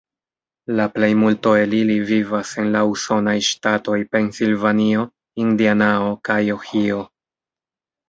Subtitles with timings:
[0.77, 5.07] La plejmulto el ili vivas en la Usonaj ŝtatoj Pensilvanio,
[5.47, 7.03] Indianao, kaj Ohio.